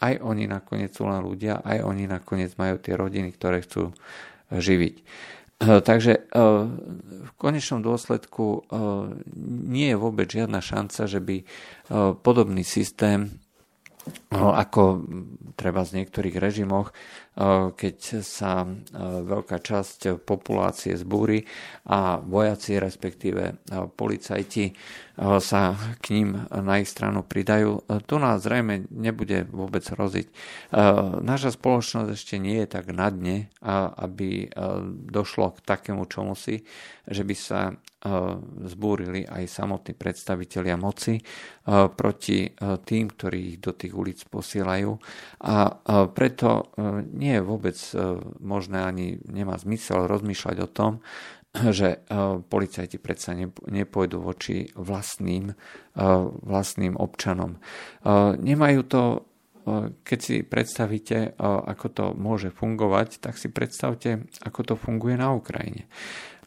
[0.00, 3.94] aj oni nakoniec sú len ľudia, aj oni nakoniec majú tie rodiny, ktoré chcú
[4.50, 4.94] živiť.
[5.54, 6.24] Eh, takže eh,
[7.24, 8.66] v konečnom dôsledku
[9.68, 11.36] nie je vôbec žiadna šanca, že by
[12.24, 13.44] podobný systém
[14.32, 15.00] ako
[15.56, 16.92] treba z niektorých režimoch,
[17.72, 18.68] keď sa
[19.24, 21.40] veľká časť populácie zbúri
[21.88, 23.64] a vojaci, respektíve
[23.96, 24.76] policajti
[25.18, 27.86] sa k ním na ich stranu pridajú.
[28.06, 30.26] Tu nás zrejme nebude vôbec hroziť.
[31.22, 33.46] Naša spoločnosť ešte nie je tak na dne,
[33.94, 34.50] aby
[35.06, 36.66] došlo k takému čomusi,
[37.06, 37.78] že by sa
[38.68, 41.24] zbúrili aj samotní predstavitelia moci
[41.96, 42.52] proti
[42.84, 44.92] tým, ktorí ich do tých ulic posielajú.
[45.46, 45.56] A
[46.12, 46.74] preto
[47.16, 47.78] nie je vôbec
[48.44, 50.92] možné ani nemá zmysel rozmýšľať o tom,
[51.54, 52.02] že
[52.50, 53.38] policajti predsa
[53.70, 55.54] nepôjdu voči vlastným,
[56.42, 57.62] vlastným občanom.
[58.42, 59.02] Nemajú to
[60.04, 65.88] keď si predstavíte, ako to môže fungovať, tak si predstavte, ako to funguje na Ukrajine.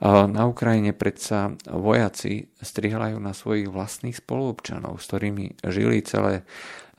[0.06, 6.46] Na Ukrajine predsa vojaci strihajú na svojich vlastných spoluobčanov, s ktorými žili celé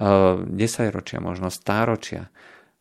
[0.02, 0.50] 10
[0.90, 2.34] ročia, možno stáročia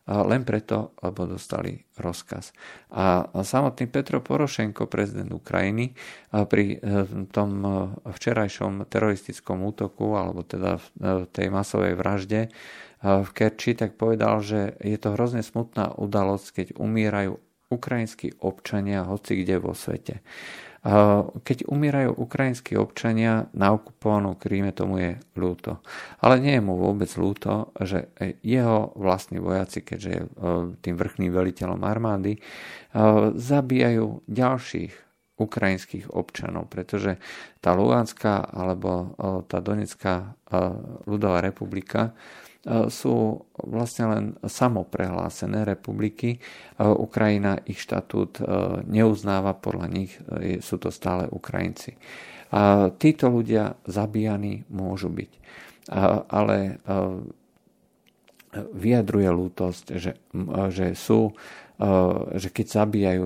[0.07, 2.55] len preto, lebo dostali rozkaz.
[2.95, 5.91] A samotný Petro Porošenko, prezident Ukrajiny,
[6.31, 7.69] pri e, tom e,
[8.07, 12.47] včerajšom teroristickom útoku, alebo teda v e, tej masovej vražde
[13.03, 17.37] v Kerči, tak povedal, že je to hrozne smutná udalosť, keď umierajú
[17.69, 20.23] ukrajinskí občania hoci kde vo svete.
[21.43, 25.83] Keď umierajú ukrajinskí občania na okupovanom Kríme, tomu je ľúto.
[26.23, 28.07] Ale nie je mu vôbec ľúto, že
[28.39, 30.21] jeho vlastní vojaci, keďže je
[30.79, 32.39] tým vrchným veliteľom armády,
[33.35, 34.93] zabíjajú ďalších
[35.37, 37.19] ukrajinských občanov, pretože
[37.59, 39.11] tá Luganská alebo
[39.51, 40.39] tá Donetská
[41.03, 46.35] ľudová republika E, sú vlastne len samoprehlásené republiky.
[46.35, 46.39] E,
[46.83, 48.43] Ukrajina ich štatút e,
[48.87, 50.11] neuznáva, podľa nich
[50.63, 51.95] sú to stále Ukrajinci.
[52.95, 55.31] Títo ľudia zabíjani môžu byť.
[56.31, 56.79] Ale
[58.55, 60.15] vyjadruje lútosť, že,
[60.71, 61.35] že sú
[62.39, 63.23] že keď zabíjajú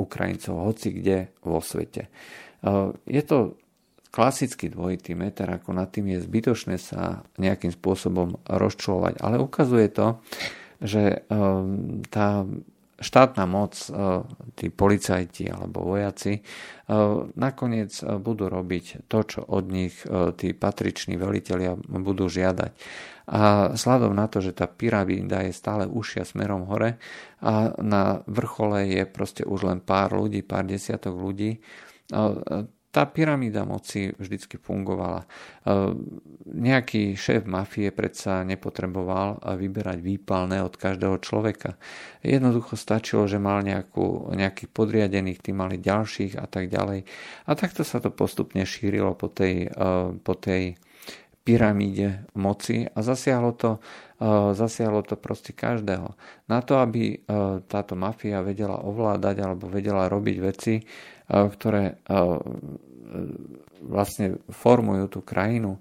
[0.00, 2.08] Ukrajincov hoci kde vo svete.
[3.04, 3.60] Je to
[4.16, 9.20] klasický dvojitý meter, ako nad tým je zbytočné sa nejakým spôsobom rozčulovať.
[9.20, 10.24] Ale ukazuje to,
[10.80, 12.48] že ehm, tá
[12.96, 13.92] štátna moc, e,
[14.56, 16.42] tí policajti alebo vojaci, e,
[17.36, 19.94] nakoniec e, budú robiť to, čo od nich
[20.40, 22.72] tí patriční velitelia budú žiadať.
[23.26, 26.94] A sladom na to, že tá pyramída je stále užšia smerom hore
[27.42, 31.58] a na vrchole je proste už len pár ľudí, pár desiatok ľudí,
[32.96, 35.20] tá pyramída moci vždycky fungovala.
[35.20, 35.26] E,
[36.48, 41.76] nejaký šéf mafie predsa nepotreboval vyberať výpalné od každého človeka.
[42.24, 47.04] Jednoducho stačilo, že mal nejakú, nejakých podriadených, tí mali ďalších a tak ďalej.
[47.44, 50.80] A takto sa to postupne šírilo po tej, e, po tej
[51.44, 53.76] pyramíde moci a zasiahlo to,
[54.16, 56.16] e, zasiahlo to proste každého.
[56.48, 57.20] Na to, aby
[57.68, 60.80] táto mafia vedela ovládať alebo vedela robiť veci,
[61.26, 61.98] ktoré
[63.82, 65.78] vlastne formujú tú krajinu.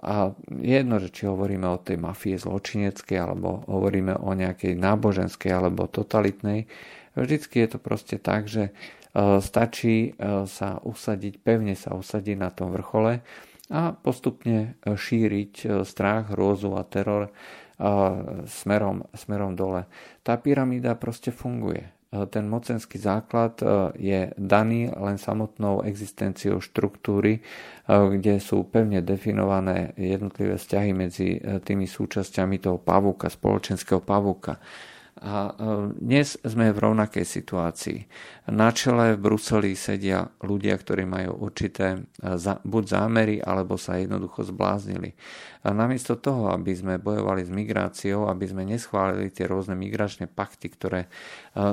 [0.00, 5.90] A jedno, že či hovoríme o tej mafie zločineckej, alebo hovoríme o nejakej náboženskej alebo
[5.90, 6.70] totalitnej,
[7.18, 8.70] vždycky je to proste tak, že
[9.42, 10.14] stačí
[10.46, 13.26] sa usadiť, pevne sa usadiť na tom vrchole
[13.70, 17.34] a postupne šíriť strach, hrôzu a teror
[18.46, 19.90] smerom, smerom dole.
[20.22, 21.99] Tá pyramída proste funguje.
[22.10, 27.40] E, ten mocenský základ e, je daný len samotnou existenciou štruktúry, e,
[27.86, 34.58] kde sú pevne definované jednotlivé vzťahy medzi tými súčasťami toho pavúka, spoločenského pavúka.
[35.20, 35.52] A
[36.00, 38.08] dnes sme v rovnakej situácii.
[38.56, 42.08] Na čele v Bruseli sedia ľudia, ktorí majú určité
[42.64, 45.12] buď zámery, alebo sa jednoducho zbláznili.
[45.60, 50.72] A namiesto toho, aby sme bojovali s migráciou, aby sme neschválili tie rôzne migračné pakty,
[50.72, 51.12] ktoré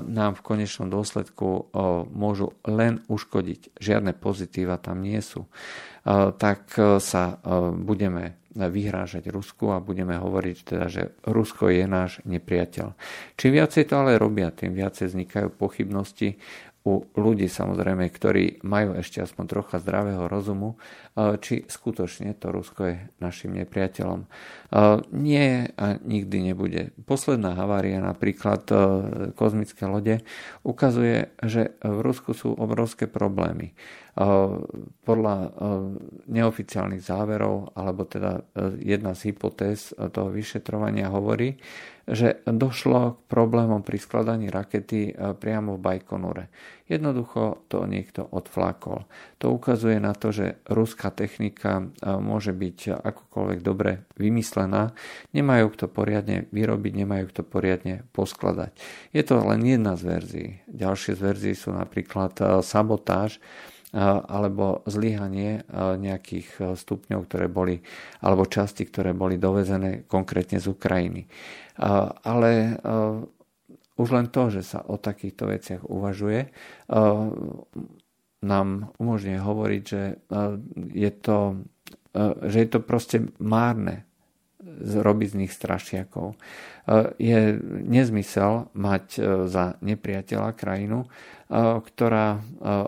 [0.03, 1.71] nám v konečnom dôsledku
[2.11, 5.47] môžu len uškodiť, žiadne pozitíva tam nie sú,
[6.35, 7.39] tak sa
[7.79, 12.97] budeme vyhrážať Rusku a budeme hovoriť teda, že Rusko je náš nepriateľ.
[13.37, 16.41] Čím viacej to ale robia, tým viacej vznikajú pochybnosti
[16.87, 20.79] u ľudí samozrejme, ktorí majú ešte aspoň trocha zdravého rozumu,
[21.17, 24.21] či skutočne to Rusko je našim nepriateľom.
[24.21, 24.27] E,
[25.17, 26.93] nie a nikdy nebude.
[27.09, 28.75] Posledná havária, napríklad e,
[29.33, 30.21] kozmické lode,
[30.61, 33.73] ukazuje, že v Rusku sú obrovské problémy.
[35.05, 35.35] Podľa
[36.25, 38.49] neoficiálnych záverov, alebo teda
[38.81, 41.61] jedna z hypotéz toho vyšetrovania hovorí,
[42.09, 46.49] že došlo k problémom pri skladaní rakety priamo v Bajkonure
[46.87, 49.03] Jednoducho to niekto odflakol.
[49.43, 54.95] To ukazuje na to, že ruská technika môže byť akokoľvek dobre vymyslená,
[55.35, 58.71] nemajú kto poriadne vyrobiť, nemajú kto poriadne poskladať.
[59.11, 60.49] Je to len jedna z verzií.
[60.71, 63.43] Ďalšie z verzií sú napríklad sabotáž,
[63.95, 67.79] alebo zlyhanie nejakých stupňov, ktoré boli,
[68.19, 71.23] alebo časti, ktoré boli dovezené konkrétne z Ukrajiny.
[72.23, 72.79] Ale
[73.97, 76.53] už len to, že sa o takýchto veciach uvažuje,
[78.37, 78.67] nám
[79.01, 80.03] umožňuje hovoriť, že
[80.93, 81.65] je to,
[82.45, 84.05] že je to proste márne
[84.77, 86.37] robiť z nich strašiakov.
[87.17, 87.39] Je
[87.87, 89.05] nezmysel mať
[89.49, 91.09] za nepriateľa krajinu,
[91.81, 92.41] ktorá,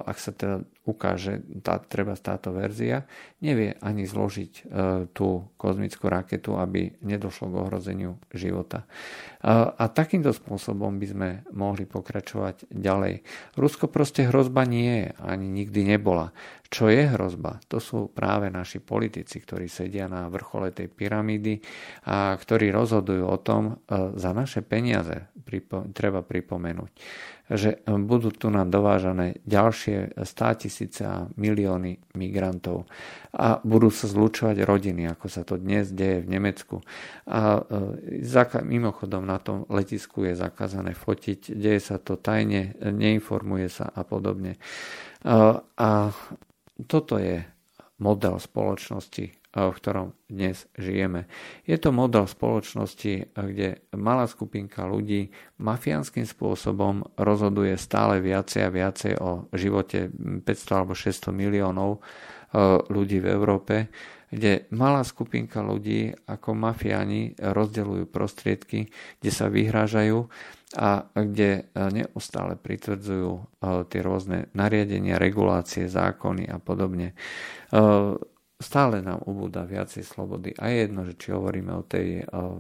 [0.06, 3.06] ak sa teda ukáže tá, treba táto verzia,
[3.40, 4.62] nevie ani zložiť e,
[5.16, 8.84] tú kozmickú raketu, aby nedošlo k ohrozeniu života.
[9.40, 13.24] A, a takýmto spôsobom by sme mohli pokračovať ďalej.
[13.56, 16.36] Rusko proste hrozba nie je, ani nikdy nebola.
[16.70, 17.64] Čo je hrozba?
[17.72, 21.58] To sú práve naši politici, ktorí sedia na vrchole tej pyramídy
[22.06, 23.74] a ktorí rozhodujú o tom e,
[24.20, 25.32] za naše peniaze,
[25.96, 26.92] treba pripomenúť
[27.50, 32.86] že budú tu nám dovážané ďalšie 100 tisíce a milióny migrantov
[33.30, 36.82] a budú sa zlučovať rodiny, ako sa to dnes deje v Nemecku.
[37.30, 43.86] A e, mimochodom na tom letisku je zakázané fotiť, deje sa to tajne, neinformuje sa
[43.94, 44.58] a podobne.
[45.78, 45.90] A
[46.88, 47.44] toto je
[48.00, 51.26] model spoločnosti, v ktorom dnes žijeme.
[51.66, 59.14] Je to model spoločnosti, kde malá skupinka ľudí mafiánskym spôsobom rozhoduje stále viacej a viacej
[59.18, 60.14] o živote
[60.46, 62.00] 500 alebo 600 miliónov e,
[62.90, 63.76] ľudí v Európe,
[64.30, 68.90] kde malá skupinka ľudí ako mafiáni rozdeľujú prostriedky,
[69.22, 70.30] kde sa vyhrážajú
[70.78, 73.42] a kde e, neustále pritvrdzujú e,
[73.90, 77.18] tie rôzne nariadenia, regulácie, zákony a podobne
[78.60, 80.52] stále nám ubúda viacej slobody.
[80.60, 82.60] A je jedno, že či hovoríme o tej uh,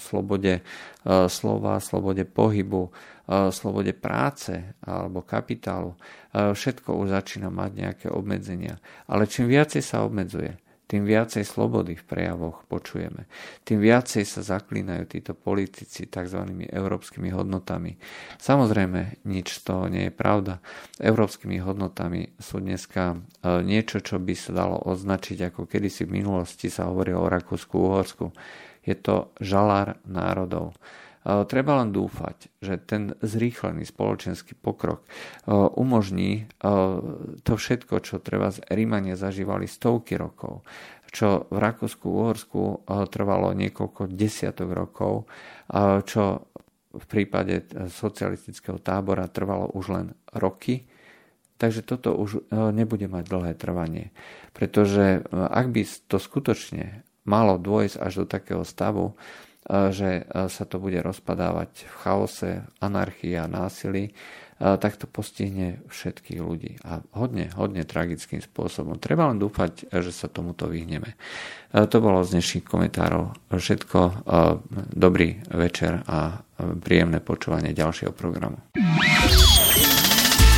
[0.00, 5.94] slobode uh, slova, slobode pohybu, uh, slobode práce alebo kapitálu.
[6.34, 8.82] Všetko už začína mať nejaké obmedzenia.
[9.06, 13.24] Ale čím viacej sa obmedzuje, tým viacej slobody v prejavoch počujeme.
[13.64, 16.44] Tým viacej sa zaklínajú títo politici tzv.
[16.68, 17.96] európskymi hodnotami.
[18.36, 20.60] Samozrejme, nič toho nie je pravda.
[21.00, 26.68] Európskymi hodnotami sú dneska e, niečo, čo by sa dalo označiť, ako kedysi v minulosti
[26.68, 28.28] sa hovorilo o Rakúsku-Uhorsku.
[28.84, 30.76] Je to žalár národov.
[31.24, 35.08] Treba len dúfať, že ten zrýchlený spoločenský pokrok
[35.72, 36.52] umožní
[37.40, 40.60] to všetko, čo treba z Rímania zažívali stovky rokov,
[41.08, 45.24] čo v Rakúsku, Uhorsku trvalo niekoľko desiatok rokov,
[46.04, 46.44] čo
[46.92, 50.06] v prípade socialistického tábora trvalo už len
[50.36, 50.84] roky,
[51.56, 54.12] takže toto už nebude mať dlhé trvanie.
[54.52, 59.16] Pretože ak by to skutočne malo dôjsť až do takého stavu,
[59.68, 62.50] že sa to bude rozpadávať v chaose,
[62.84, 64.12] anarchii a násilí,
[64.54, 66.78] tak to postihne všetkých ľudí.
[66.86, 69.02] A hodne, hodne tragickým spôsobom.
[69.02, 71.18] Treba len dúfať, že sa tomuto vyhneme.
[71.74, 74.28] To bolo z dnešných komentárov všetko.
[74.94, 78.62] Dobrý večer a príjemné počúvanie ďalšieho programu.